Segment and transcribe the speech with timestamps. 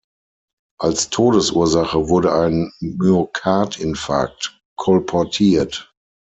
[0.79, 5.93] Als Todesursache wurde ein Myokardinfarkt kolportiert.